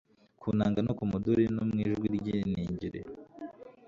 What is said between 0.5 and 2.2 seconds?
nanga no ku muduri, no mu ijwi